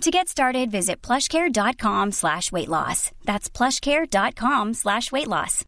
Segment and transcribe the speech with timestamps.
[0.00, 3.10] To get started, visit plushcare.com slash weight loss.
[3.24, 5.64] That's plushcare.com slash weight loss.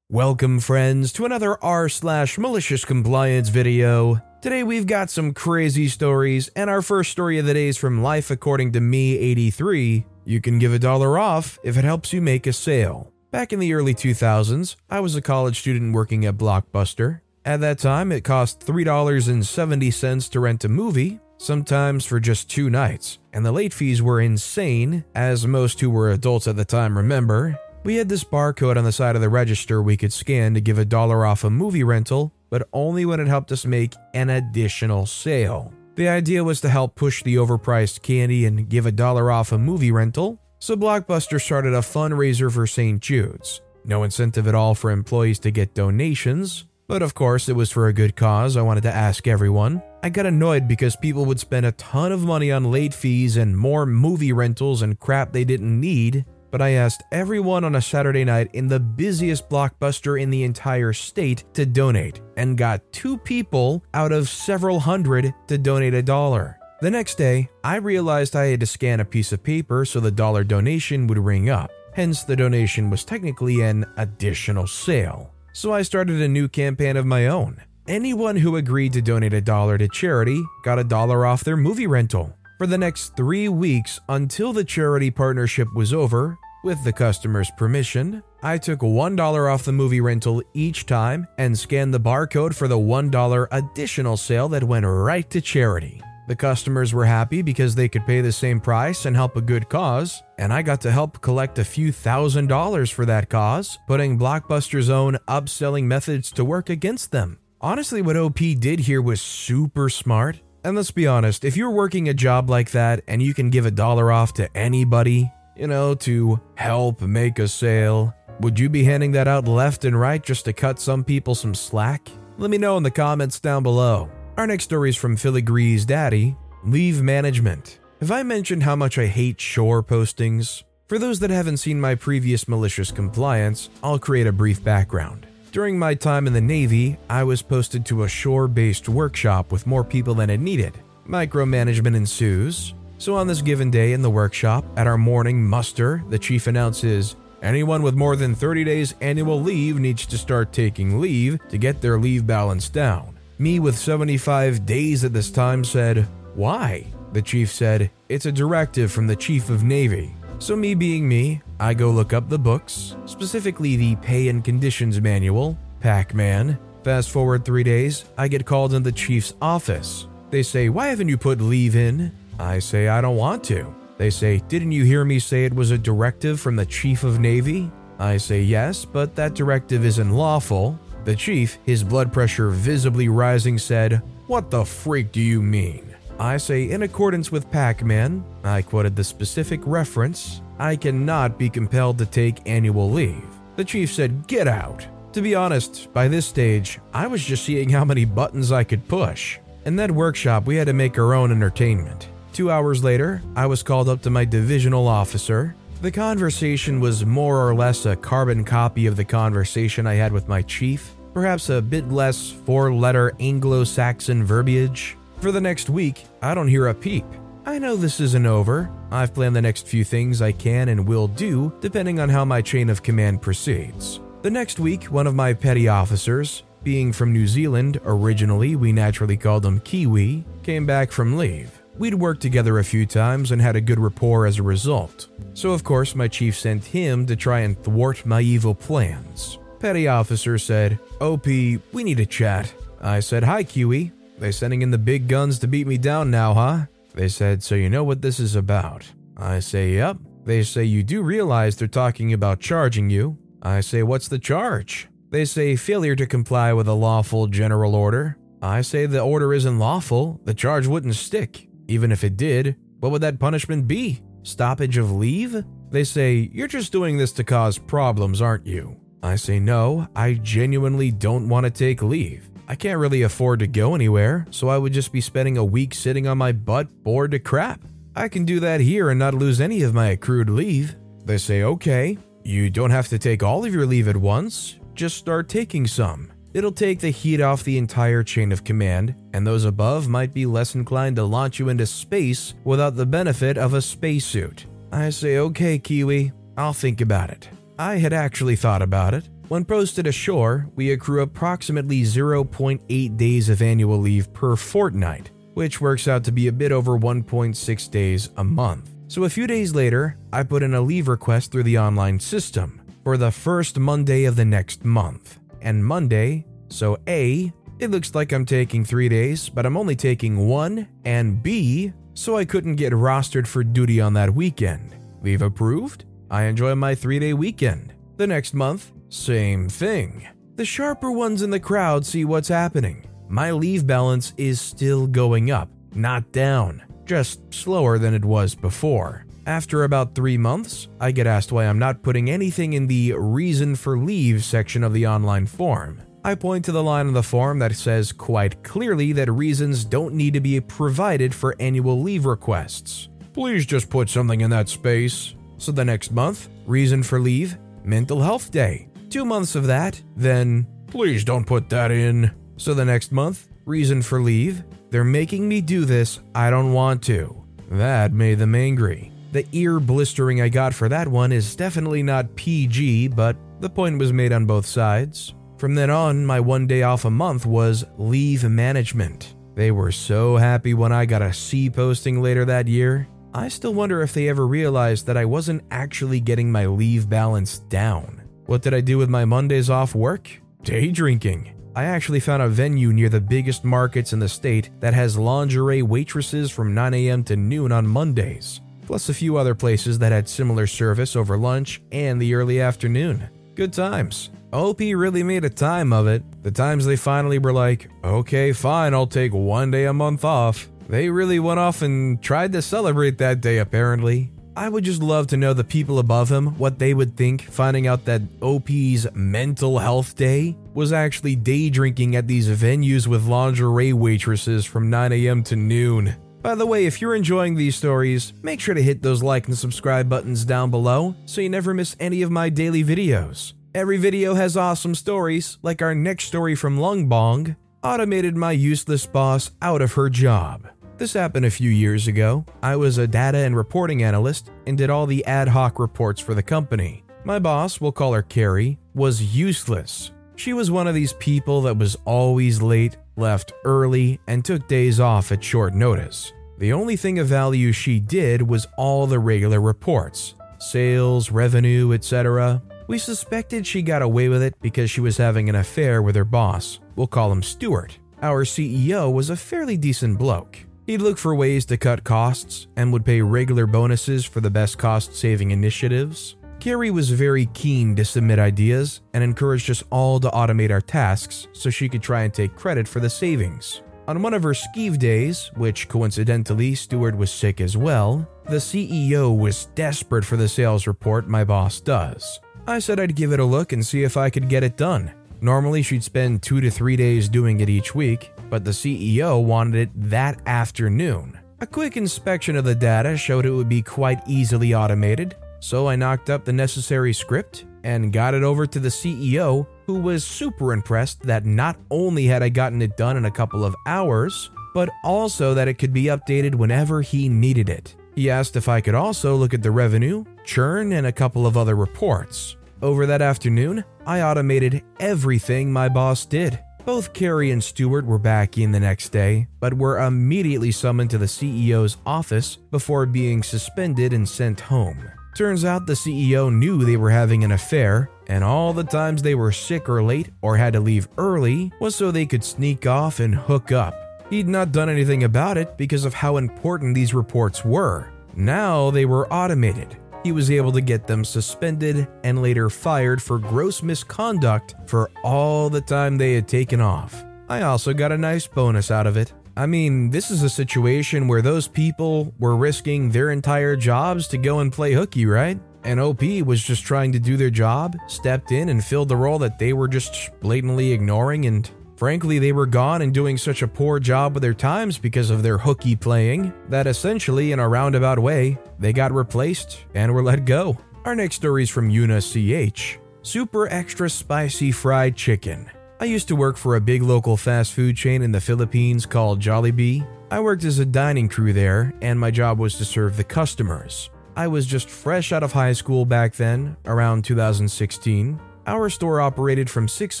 [0.10, 4.20] Welcome, friends, to another r slash malicious compliance video.
[4.42, 8.02] Today we've got some crazy stories, and our first story of the day is from
[8.02, 10.04] Life According to Me 83.
[10.26, 13.10] You can give a dollar off if it helps you make a sale.
[13.30, 17.20] Back in the early 2000s, I was a college student working at Blockbuster.
[17.46, 23.18] At that time, it cost $3.70 to rent a movie, sometimes for just two nights,
[23.32, 27.58] and the late fees were insane, as most who were adults at the time remember.
[27.84, 30.78] We had this barcode on the side of the register we could scan to give
[30.78, 35.04] a dollar off a movie rental, but only when it helped us make an additional
[35.06, 35.72] sale.
[35.96, 39.58] The idea was to help push the overpriced candy and give a dollar off a
[39.58, 43.00] movie rental, so Blockbuster started a fundraiser for St.
[43.00, 43.60] Jude's.
[43.84, 47.88] No incentive at all for employees to get donations, but of course it was for
[47.88, 48.56] a good cause.
[48.56, 49.82] I wanted to ask everyone.
[50.02, 53.56] I got annoyed because people would spend a ton of money on late fees and
[53.56, 58.24] more movie rentals and crap they didn't need, but I asked everyone on a Saturday
[58.24, 63.84] night in the busiest blockbuster in the entire state to donate, and got two people
[63.92, 66.60] out of several hundred to donate a dollar.
[66.80, 70.12] The next day, I realized I had to scan a piece of paper so the
[70.12, 71.72] dollar donation would ring up.
[71.92, 75.33] Hence, the donation was technically an additional sale.
[75.54, 77.62] So I started a new campaign of my own.
[77.86, 81.86] Anyone who agreed to donate a dollar to charity got a dollar off their movie
[81.86, 82.36] rental.
[82.58, 88.20] For the next three weeks until the charity partnership was over, with the customer's permission,
[88.42, 92.78] I took $1 off the movie rental each time and scanned the barcode for the
[92.78, 96.02] $1 additional sale that went right to charity.
[96.26, 99.68] The customers were happy because they could pay the same price and help a good
[99.68, 104.18] cause, and I got to help collect a few thousand dollars for that cause, putting
[104.18, 107.38] Blockbuster's own upselling methods to work against them.
[107.60, 110.40] Honestly, what OP did here was super smart.
[110.64, 113.66] And let's be honest, if you're working a job like that and you can give
[113.66, 118.82] a dollar off to anybody, you know, to help make a sale, would you be
[118.84, 122.08] handing that out left and right just to cut some people some slack?
[122.38, 124.10] Let me know in the comments down below.
[124.36, 126.34] Our next story is from Filigree's daddy
[126.64, 127.78] Leave Management.
[128.00, 130.64] Have I mentioned how much I hate shore postings?
[130.88, 135.28] For those that haven't seen my previous malicious compliance, I'll create a brief background.
[135.52, 139.68] During my time in the Navy, I was posted to a shore based workshop with
[139.68, 140.74] more people than it needed.
[141.06, 142.74] Micromanagement ensues.
[142.98, 147.14] So, on this given day in the workshop, at our morning muster, the chief announces
[147.40, 151.80] anyone with more than 30 days annual leave needs to start taking leave to get
[151.80, 153.13] their leave balance down.
[153.38, 156.86] Me, with 75 days at this time, said, Why?
[157.12, 160.14] The chief said, It's a directive from the Chief of Navy.
[160.38, 165.00] So, me being me, I go look up the books, specifically the Pay and Conditions
[165.00, 166.58] Manual, Pac Man.
[166.84, 170.06] Fast forward three days, I get called in the chief's office.
[170.30, 172.12] They say, Why haven't you put leave in?
[172.38, 173.74] I say, I don't want to.
[173.96, 177.18] They say, Didn't you hear me say it was a directive from the Chief of
[177.18, 177.70] Navy?
[177.98, 180.78] I say, Yes, but that directive isn't lawful.
[181.04, 185.94] The chief, his blood pressure visibly rising, said, What the freak do you mean?
[186.18, 191.50] I say, In accordance with Pac Man, I quoted the specific reference, I cannot be
[191.50, 193.24] compelled to take annual leave.
[193.56, 194.86] The chief said, Get out.
[195.12, 198.88] To be honest, by this stage, I was just seeing how many buttons I could
[198.88, 199.38] push.
[199.64, 202.08] In that workshop, we had to make our own entertainment.
[202.32, 205.54] Two hours later, I was called up to my divisional officer.
[205.84, 210.28] The conversation was more or less a carbon copy of the conversation I had with
[210.28, 214.96] my chief, perhaps a bit less four letter Anglo Saxon verbiage.
[215.20, 217.04] For the next week, I don't hear a peep.
[217.44, 218.70] I know this isn't over.
[218.90, 222.40] I've planned the next few things I can and will do, depending on how my
[222.40, 224.00] chain of command proceeds.
[224.22, 229.18] The next week, one of my petty officers, being from New Zealand, originally we naturally
[229.18, 231.60] called him Kiwi, came back from leave.
[231.76, 235.08] We'd worked together a few times and had a good rapport as a result.
[235.34, 239.38] So, of course, my chief sent him to try and thwart my evil plans.
[239.58, 242.52] Petty officer said, OP, we need a chat.
[242.80, 243.90] I said, Hi, Kiwi.
[244.18, 246.66] They sending in the big guns to beat me down now, huh?
[246.94, 248.86] They said, So you know what this is about?
[249.16, 249.96] I say, Yep.
[250.24, 253.18] They say, You do realize they're talking about charging you.
[253.42, 254.88] I say, What's the charge?
[255.10, 258.16] They say, Failure to comply with a lawful general order.
[258.40, 260.20] I say, The order isn't lawful.
[260.24, 261.48] The charge wouldn't stick.
[261.68, 264.02] Even if it did, what would that punishment be?
[264.22, 265.44] Stoppage of leave?
[265.70, 268.76] They say, You're just doing this to cause problems, aren't you?
[269.02, 272.28] I say, No, I genuinely don't want to take leave.
[272.46, 275.74] I can't really afford to go anywhere, so I would just be spending a week
[275.74, 277.60] sitting on my butt bored to crap.
[277.96, 280.76] I can do that here and not lose any of my accrued leave.
[281.04, 284.96] They say, okay, you don't have to take all of your leave at once, just
[284.96, 286.10] start taking some.
[286.34, 290.26] It'll take the heat off the entire chain of command, and those above might be
[290.26, 294.46] less inclined to launch you into space without the benefit of a spacesuit.
[294.72, 297.28] I say, okay, Kiwi, I'll think about it.
[297.56, 299.08] I had actually thought about it.
[299.28, 305.86] When posted ashore, we accrue approximately 0.8 days of annual leave per fortnight, which works
[305.86, 308.70] out to be a bit over 1.6 days a month.
[308.88, 312.60] So a few days later, I put in a leave request through the online system
[312.82, 315.20] for the first Monday of the next month.
[315.44, 320.26] And Monday, so A, it looks like I'm taking three days, but I'm only taking
[320.26, 324.74] one, and B, so I couldn't get rostered for duty on that weekend.
[325.02, 325.84] Leave approved?
[326.10, 327.74] I enjoy my three day weekend.
[327.98, 330.08] The next month, same thing.
[330.36, 332.86] The sharper ones in the crowd see what's happening.
[333.08, 339.04] My leave balance is still going up, not down, just slower than it was before.
[339.26, 343.56] After about three months, I get asked why I'm not putting anything in the reason
[343.56, 345.80] for leave section of the online form.
[346.04, 349.94] I point to the line on the form that says quite clearly that reasons don't
[349.94, 352.88] need to be provided for annual leave requests.
[353.14, 355.14] Please just put something in that space.
[355.38, 360.46] So the next month, reason for leave, mental health day two months of that, then
[360.68, 362.08] please don't put that in.
[362.36, 366.80] So the next month, reason for leave, they're making me do this, I don't want
[366.84, 367.24] to.
[367.50, 368.92] That made them angry.
[369.14, 373.78] The ear blistering I got for that one is definitely not PG, but the point
[373.78, 375.14] was made on both sides.
[375.38, 379.14] From then on, my one day off a month was leave management.
[379.36, 382.88] They were so happy when I got a sea posting later that year.
[383.14, 387.38] I still wonder if they ever realized that I wasn't actually getting my leave balance
[387.38, 388.02] down.
[388.26, 390.10] What did I do with my Mondays off work?
[390.42, 391.30] Day drinking.
[391.54, 395.62] I actually found a venue near the biggest markets in the state that has lingerie
[395.62, 397.04] waitresses from 9 a.m.
[397.04, 401.60] to noon on Mondays, plus a few other places that had similar service over lunch
[401.72, 403.08] and the early afternoon.
[403.34, 404.10] Good times.
[404.32, 406.02] OP really made a time of it.
[406.22, 410.48] The times they finally were like, okay, fine, I'll take one day a month off.
[410.68, 414.10] They really went off and tried to celebrate that day, apparently.
[414.36, 417.68] I would just love to know the people above him what they would think finding
[417.68, 423.72] out that OP's mental health day was actually day drinking at these venues with lingerie
[423.72, 425.22] waitresses from 9 a.m.
[425.24, 425.94] to noon.
[426.24, 429.36] By the way, if you're enjoying these stories, make sure to hit those like and
[429.36, 433.34] subscribe buttons down below so you never miss any of my daily videos.
[433.54, 439.32] Every video has awesome stories, like our next story from Lungbong, automated my useless boss
[439.42, 440.48] out of her job.
[440.78, 442.24] This happened a few years ago.
[442.42, 446.14] I was a data and reporting analyst and did all the ad hoc reports for
[446.14, 446.84] the company.
[447.04, 449.92] My boss, we'll call her Carrie, was useless.
[450.16, 454.80] She was one of these people that was always late, left early, and took days
[454.80, 456.12] off at short notice.
[456.38, 462.42] The only thing of value she did was all the regular reports sales, revenue, etc.
[462.66, 466.04] We suspected she got away with it because she was having an affair with her
[466.04, 466.60] boss.
[466.76, 467.78] We'll call him Stuart.
[468.02, 470.38] Our CEO was a fairly decent bloke.
[470.66, 474.58] He'd look for ways to cut costs and would pay regular bonuses for the best
[474.58, 476.16] cost saving initiatives.
[476.44, 481.26] Carrie was very keen to submit ideas and encouraged us all to automate our tasks
[481.32, 483.62] so she could try and take credit for the savings.
[483.88, 489.18] On one of her skeeve days, which coincidentally Stewart was sick as well, the CEO
[489.18, 492.20] was desperate for the sales report my boss does.
[492.46, 494.92] I said I'd give it a look and see if I could get it done.
[495.22, 499.54] Normally, she'd spend two to three days doing it each week, but the CEO wanted
[499.54, 501.18] it that afternoon.
[501.40, 505.76] A quick inspection of the data showed it would be quite easily automated, so I
[505.76, 510.54] knocked up the necessary script and got it over to the CEO, who was super
[510.54, 514.70] impressed that not only had I gotten it done in a couple of hours, but
[514.82, 517.76] also that it could be updated whenever he needed it.
[517.94, 521.36] He asked if I could also look at the revenue, churn, and a couple of
[521.36, 522.36] other reports.
[522.62, 526.38] Over that afternoon, I automated everything my boss did.
[526.64, 530.98] Both Carrie and Stewart were back in the next day, but were immediately summoned to
[530.98, 534.88] the CEO's office before being suspended and sent home.
[535.14, 539.14] Turns out the CEO knew they were having an affair, and all the times they
[539.14, 542.98] were sick or late or had to leave early was so they could sneak off
[542.98, 543.74] and hook up.
[544.10, 547.92] He'd not done anything about it because of how important these reports were.
[548.16, 553.18] Now they were automated, he was able to get them suspended and later fired for
[553.18, 557.04] gross misconduct for all the time they had taken off.
[557.28, 559.14] I also got a nice bonus out of it.
[559.36, 564.18] I mean, this is a situation where those people were risking their entire jobs to
[564.18, 565.40] go and play hooky, right?
[565.64, 569.18] and OP was just trying to do their job, stepped in and filled the role
[569.18, 573.48] that they were just blatantly ignoring, and frankly, they were gone and doing such a
[573.48, 577.98] poor job with their times because of their hooky playing that essentially, in a roundabout
[577.98, 580.56] way, they got replaced and were let go.
[580.84, 585.50] Our next story is from Yuna CH Super Extra Spicy Fried Chicken.
[585.80, 589.18] I used to work for a big local fast food chain in the Philippines called
[589.18, 589.84] Jollibee.
[590.08, 593.90] I worked as a dining crew there, and my job was to serve the customers.
[594.16, 598.20] I was just fresh out of high school back then, around 2016.
[598.46, 600.00] Our store operated from 6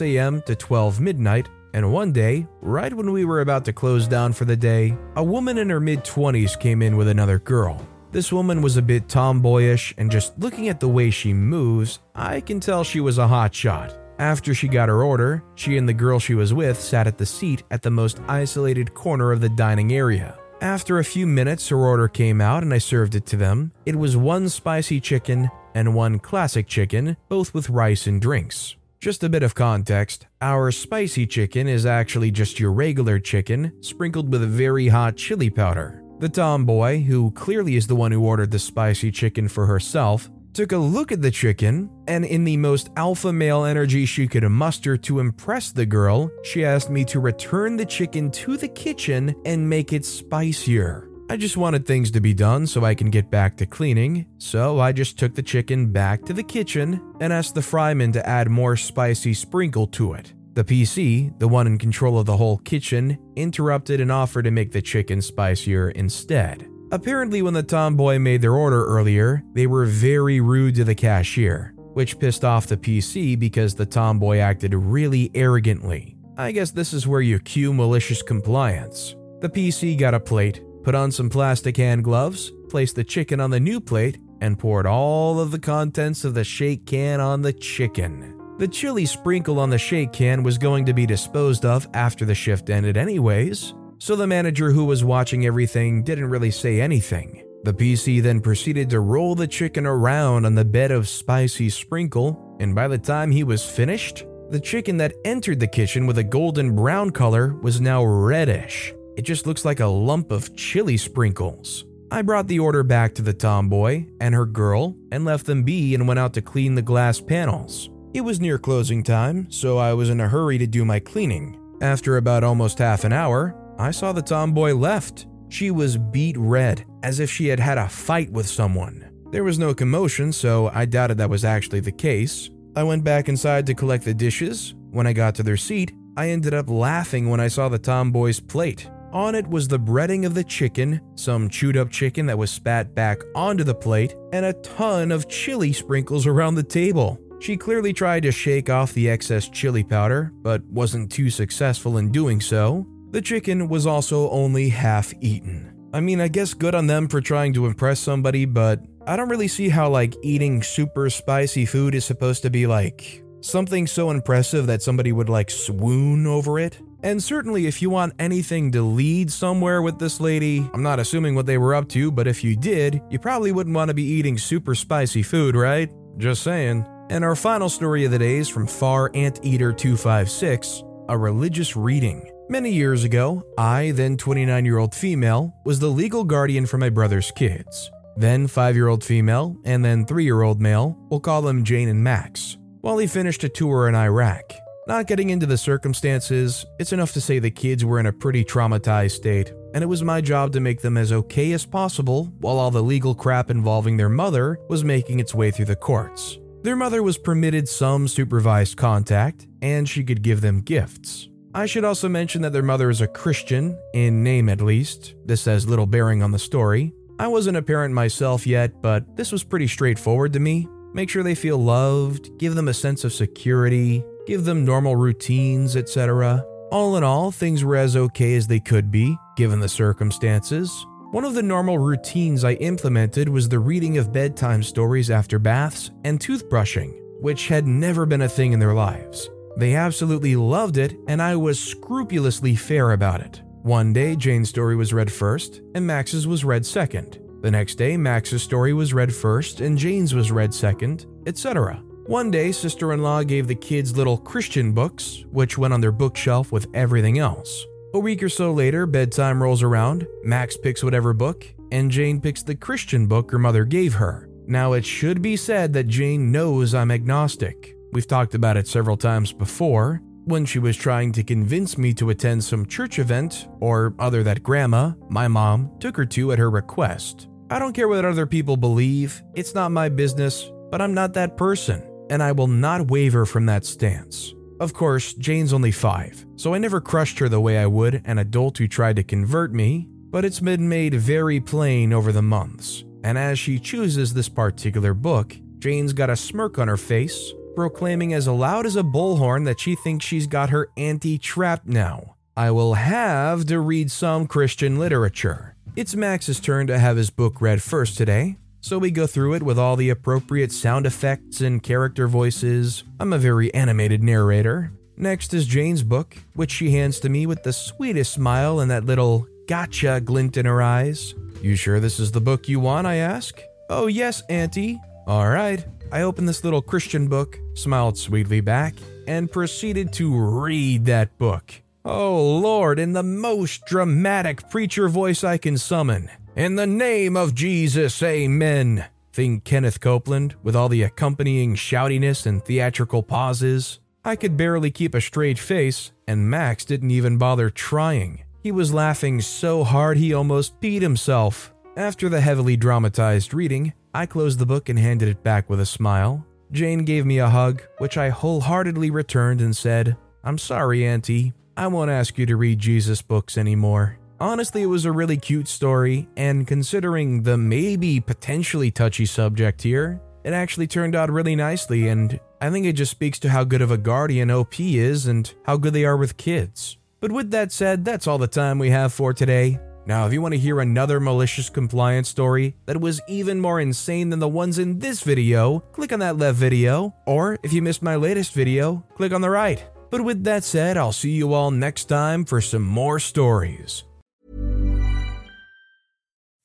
[0.00, 0.42] a.m.
[0.42, 4.44] to 12 midnight, and one day, right when we were about to close down for
[4.44, 7.84] the day, a woman in her mid 20s came in with another girl.
[8.12, 12.40] This woman was a bit tomboyish, and just looking at the way she moves, I
[12.40, 13.98] can tell she was a hot shot.
[14.18, 17.26] After she got her order, she and the girl she was with sat at the
[17.26, 20.38] seat at the most isolated corner of the dining area.
[20.60, 23.72] After a few minutes, her order came out and I served it to them.
[23.86, 28.76] It was one spicy chicken and one classic chicken, both with rice and drinks.
[29.00, 34.32] Just a bit of context our spicy chicken is actually just your regular chicken, sprinkled
[34.32, 36.02] with very hot chili powder.
[36.20, 40.72] The tomboy, who clearly is the one who ordered the spicy chicken for herself, took
[40.72, 44.96] a look at the chicken, and in the most alpha male energy she could muster
[44.96, 49.68] to impress the girl, she asked me to return the chicken to the kitchen and
[49.68, 51.10] make it spicier.
[51.28, 54.78] I just wanted things to be done so I can get back to cleaning, so
[54.78, 58.48] I just took the chicken back to the kitchen and asked the fryman to add
[58.48, 60.34] more spicy sprinkle to it.
[60.52, 64.70] The PC, the one in control of the whole kitchen, interrupted and offered to make
[64.70, 66.68] the chicken spicier instead.
[66.94, 71.74] Apparently, when the tomboy made their order earlier, they were very rude to the cashier,
[71.76, 76.16] which pissed off the PC because the tomboy acted really arrogantly.
[76.38, 79.16] I guess this is where you cue malicious compliance.
[79.40, 83.50] The PC got a plate, put on some plastic hand gloves, placed the chicken on
[83.50, 87.52] the new plate, and poured all of the contents of the shake can on the
[87.52, 88.40] chicken.
[88.58, 92.36] The chili sprinkle on the shake can was going to be disposed of after the
[92.36, 93.74] shift ended, anyways,
[94.04, 97.42] so the manager who was watching everything didn't really say anything.
[97.62, 102.54] The PC then proceeded to roll the chicken around on the bed of spicy sprinkle,
[102.60, 106.22] and by the time he was finished, the chicken that entered the kitchen with a
[106.22, 108.92] golden brown color was now reddish.
[109.16, 111.86] It just looks like a lump of chili sprinkles.
[112.10, 115.94] I brought the order back to the tomboy and her girl and left them be
[115.94, 117.88] and went out to clean the glass panels.
[118.12, 121.58] It was near closing time, so I was in a hurry to do my cleaning.
[121.80, 125.26] After about almost half an hour, I saw the tomboy left.
[125.48, 129.10] She was beet red, as if she had had a fight with someone.
[129.30, 132.50] There was no commotion, so I doubted that was actually the case.
[132.76, 134.74] I went back inside to collect the dishes.
[134.90, 138.40] When I got to their seat, I ended up laughing when I saw the tomboy's
[138.40, 138.88] plate.
[139.12, 142.94] On it was the breading of the chicken, some chewed up chicken that was spat
[142.94, 147.20] back onto the plate, and a ton of chili sprinkles around the table.
[147.40, 152.10] She clearly tried to shake off the excess chili powder, but wasn't too successful in
[152.10, 152.86] doing so.
[153.14, 155.72] The chicken was also only half eaten.
[155.92, 159.28] I mean, I guess good on them for trying to impress somebody, but I don't
[159.28, 164.10] really see how, like, eating super spicy food is supposed to be like something so
[164.10, 166.80] impressive that somebody would, like, swoon over it.
[167.04, 171.36] And certainly, if you want anything to lead somewhere with this lady, I'm not assuming
[171.36, 174.02] what they were up to, but if you did, you probably wouldn't want to be
[174.02, 175.88] eating super spicy food, right?
[176.18, 176.84] Just saying.
[177.10, 182.28] And our final story of the day is from Far Anteater 256, a religious reading.
[182.50, 186.90] Many years ago, I, then 29 year old female, was the legal guardian for my
[186.90, 187.90] brother's kids.
[188.16, 191.88] Then 5 year old female, and then 3 year old male, we'll call them Jane
[191.88, 194.52] and Max, while he finished a tour in Iraq.
[194.86, 198.44] Not getting into the circumstances, it's enough to say the kids were in a pretty
[198.44, 202.58] traumatized state, and it was my job to make them as okay as possible while
[202.58, 206.38] all the legal crap involving their mother was making its way through the courts.
[206.60, 211.30] Their mother was permitted some supervised contact, and she could give them gifts.
[211.56, 215.14] I should also mention that their mother is a Christian, in name at least.
[215.24, 216.92] This has little bearing on the story.
[217.20, 220.66] I wasn't a parent myself yet, but this was pretty straightforward to me.
[220.94, 225.76] Make sure they feel loved, give them a sense of security, give them normal routines,
[225.76, 226.44] etc.
[226.72, 230.84] All in all, things were as okay as they could be, given the circumstances.
[231.12, 235.92] One of the normal routines I implemented was the reading of bedtime stories after baths
[236.02, 239.30] and toothbrushing, which had never been a thing in their lives.
[239.56, 243.42] They absolutely loved it, and I was scrupulously fair about it.
[243.62, 247.20] One day, Jane's story was read first, and Max's was read second.
[247.40, 251.82] The next day, Max's story was read first, and Jane's was read second, etc.
[252.06, 255.92] One day, sister in law gave the kids little Christian books, which went on their
[255.92, 257.64] bookshelf with everything else.
[257.94, 262.42] A week or so later, bedtime rolls around, Max picks whatever book, and Jane picks
[262.42, 264.28] the Christian book her mother gave her.
[264.46, 267.76] Now, it should be said that Jane knows I'm agnostic.
[267.94, 272.10] We've talked about it several times before, when she was trying to convince me to
[272.10, 276.50] attend some church event or other that Grandma, my mom, took her to at her
[276.50, 277.28] request.
[277.50, 281.36] I don't care what other people believe, it's not my business, but I'm not that
[281.36, 284.34] person, and I will not waver from that stance.
[284.58, 288.18] Of course, Jane's only five, so I never crushed her the way I would an
[288.18, 292.82] adult who tried to convert me, but it's been made very plain over the months.
[293.04, 298.12] And as she chooses this particular book, Jane's got a smirk on her face, proclaiming
[298.12, 302.16] as loud as a bullhorn that she thinks she's got her auntie trapped now.
[302.36, 305.54] I will have to read some Christian literature.
[305.76, 309.42] It's Max's turn to have his book read first today, so we go through it
[309.42, 312.84] with all the appropriate sound effects and character voices.
[312.98, 314.72] I'm a very animated narrator.
[314.96, 318.84] Next is Jane's book, which she hands to me with the sweetest smile and that
[318.84, 321.14] little gotcha glint in her eyes.
[321.42, 322.86] You sure this is the book you want?
[322.86, 323.40] I ask.
[323.68, 324.80] Oh, yes, Auntie.
[325.06, 325.64] All right.
[325.94, 328.74] I opened this little Christian book, smiled sweetly back,
[329.06, 331.62] and proceeded to read that book.
[331.84, 336.10] Oh, Lord, in the most dramatic preacher voice I can summon.
[336.34, 338.86] In the name of Jesus, amen.
[339.12, 343.78] Think Kenneth Copeland, with all the accompanying shoutiness and theatrical pauses.
[344.04, 348.24] I could barely keep a straight face, and Max didn't even bother trying.
[348.42, 351.53] He was laughing so hard he almost peed himself.
[351.76, 355.66] After the heavily dramatized reading, I closed the book and handed it back with a
[355.66, 356.24] smile.
[356.52, 361.32] Jane gave me a hug, which I wholeheartedly returned and said, I'm sorry, Auntie.
[361.56, 363.98] I won't ask you to read Jesus books anymore.
[364.20, 370.00] Honestly, it was a really cute story, and considering the maybe potentially touchy subject here,
[370.22, 373.62] it actually turned out really nicely, and I think it just speaks to how good
[373.62, 376.78] of a guardian OP is and how good they are with kids.
[377.00, 379.58] But with that said, that's all the time we have for today.
[379.86, 384.08] Now, if you want to hear another malicious compliance story that was even more insane
[384.08, 387.82] than the ones in this video, click on that left video, or if you missed
[387.82, 389.62] my latest video, click on the right.
[389.90, 393.84] But with that said, I'll see you all next time for some more stories.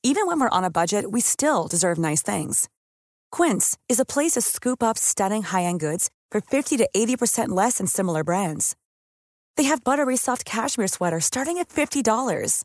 [0.02, 2.68] Even when we're on a budget, we still deserve nice things.
[3.32, 7.48] Quince is a place to scoop up stunning high end goods for 50 to 80%
[7.50, 8.76] less than similar brands.
[9.56, 12.64] They have buttery soft cashmere sweaters starting at $50,